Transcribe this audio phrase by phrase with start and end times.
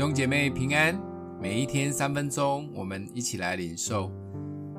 [0.00, 0.98] 兄姐妹平安，
[1.38, 4.10] 每一天三分钟，我们一起来领受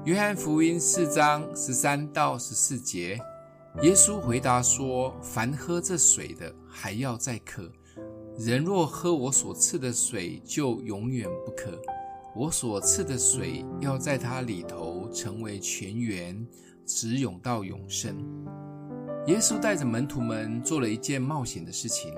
[0.04, 3.20] 约翰福音四章十三到十四节。
[3.84, 7.66] 耶稣回答说：“凡喝这水的，还要再渴；
[8.36, 11.80] 人若喝我所赐的水，就永远不渴。
[12.36, 16.44] 我所赐的水，要在他里头成为泉源，
[16.84, 18.18] 直涌到永生。”
[19.30, 22.12] 耶稣带着门徒们做了一件冒险的事情。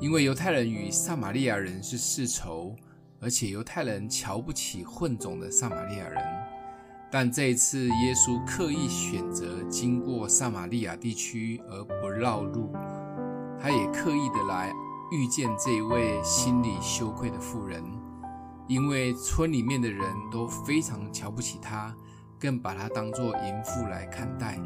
[0.00, 2.74] 因为犹太人与撒玛利亚人是世仇，
[3.20, 6.22] 而且犹太人瞧不起混种的撒玛利亚人。
[7.10, 12.72] 但这一次，耶稣刻意选择经过撒玛利亚地区而不绕路，
[13.60, 14.72] 他也刻意的来
[15.12, 17.84] 遇见这一位心里羞愧的妇人，
[18.68, 21.94] 因为村里面的人都非常瞧不起他，
[22.38, 24.58] 更把他当作淫妇来看待。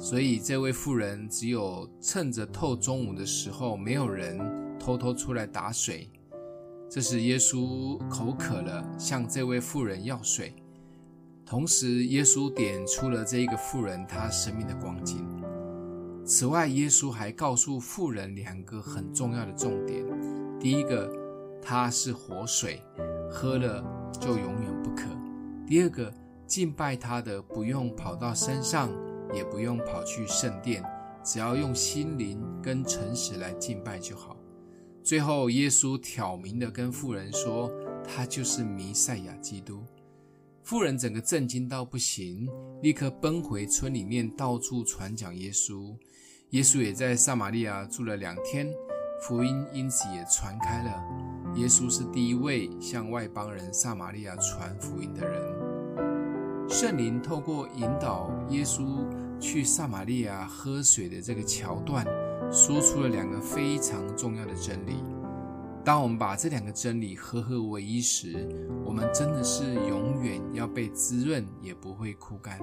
[0.00, 4.38] 所以，这位妇人只有趁着透中午的时候，没有人
[4.78, 6.08] 偷偷出来打水。
[6.88, 10.54] 这时，耶稣口渴了，向这位妇人要水。
[11.44, 15.26] 同时，耶稣点出了这一个妇人她生命的光景。
[16.24, 20.04] 此外，耶稣还告诉妇人两个很重要的重点：
[20.60, 21.10] 第一个，
[21.60, 22.80] 它是活水，
[23.28, 23.84] 喝了
[24.20, 25.06] 就永远不渴；
[25.66, 26.12] 第二个，
[26.46, 28.90] 敬拜他的不用跑到山上。
[29.32, 30.82] 也不用跑去圣殿，
[31.24, 34.36] 只要用心灵跟诚实来敬拜就好。
[35.02, 37.70] 最后，耶稣挑明的跟妇人说，
[38.04, 39.82] 他就是弥赛亚基督。
[40.62, 42.46] 妇人整个震惊到不行，
[42.82, 45.96] 立刻奔回村里面到处传讲耶稣。
[46.50, 48.70] 耶稣也在撒玛利亚住了两天，
[49.22, 51.02] 福音因此也传开了。
[51.54, 55.57] 耶稣是第一位向外邦人撒玛利亚传福音的人。
[56.68, 59.02] 圣灵透过引导耶稣
[59.40, 62.04] 去撒玛利亚喝水的这个桥段，
[62.52, 65.02] 说出了两个非常重要的真理。
[65.82, 68.46] 当我们把这两个真理合合为一时，
[68.84, 72.60] 我们真的是永远要被滋润，也不会枯干。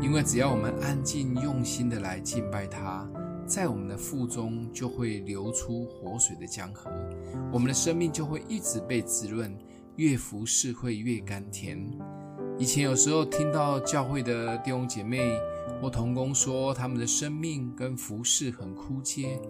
[0.00, 3.06] 因为只要我们安静用心的来敬拜他，
[3.46, 6.90] 在我们的腹中就会流出活水的江河，
[7.52, 9.54] 我们的生命就会一直被滋润，
[9.96, 11.78] 越服侍会越甘甜。
[12.60, 15.34] 以前有时候听到教会的弟兄姐妹
[15.80, 19.40] 或同工说，他们的生命跟服饰很枯竭，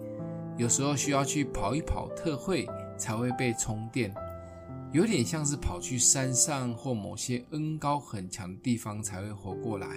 [0.57, 2.65] 有时候需要去跑一跑特会
[2.97, 4.15] 才会被充电，
[4.93, 9.87] 有点像是跑去山上或某些恩高很强的地方才会活过来。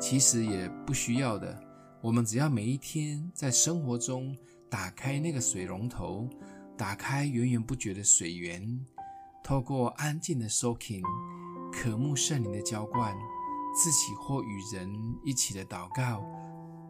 [0.00, 1.58] 其实也不需要的，
[2.00, 4.36] 我们只要每一天在生活中
[4.70, 6.30] 打开那个水龙头，
[6.76, 8.86] 打开源源不绝的水源，
[9.42, 11.02] 透过安静的 soaking。
[11.76, 13.14] 渴慕圣灵的浇灌，
[13.74, 14.90] 自己或与人
[15.22, 16.24] 一起的祷告，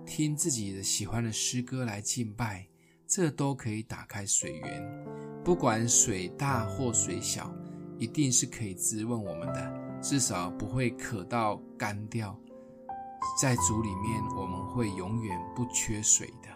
[0.06, 2.68] 听自己的喜欢的诗歌来敬拜，
[3.04, 5.04] 这都可以打开水源。
[5.44, 7.52] 不管水大或水小，
[7.98, 12.38] 一定是可以滋润我们的，至少不会渴到干掉。
[13.42, 16.48] 在主里面，我们会永远不缺水的。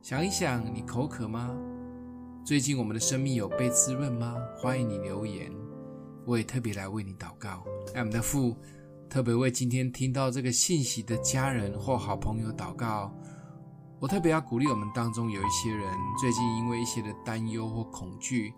[0.00, 1.52] 想一想，你口渴吗？
[2.44, 4.36] 最近我们的生命有被滋润吗？
[4.56, 5.50] 欢迎你留言。
[6.26, 7.64] 我也特别来为你祷告，
[7.94, 8.56] 爱我们的父，
[9.08, 13.14] 特别为今天听到这个信息的家人或好朋友祷告。
[14.00, 15.88] 我特别要鼓励我们当中有一些人，
[16.18, 18.52] 最近因为一些的担忧或恐惧，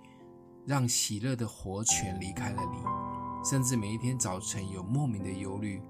[0.67, 2.79] 让喜乐的活泉离开了你，
[3.49, 5.83] 甚至每一天早晨有莫名的忧虑。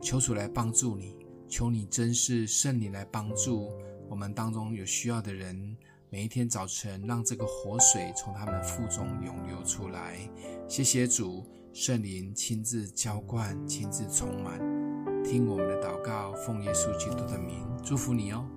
[0.00, 1.16] 求主来帮助你，
[1.48, 3.72] 求你真是圣灵来帮助
[4.08, 5.76] 我们当中有需要的人。
[6.16, 10.18] 每一天早晨，让这个活水从他们腹中涌流出来。
[10.66, 11.44] 谢谢主，
[11.74, 14.58] 圣灵亲自浇灌，亲自充满。
[15.22, 18.48] 听我们的祷告，奉耶稣基督的名，祝福你哦。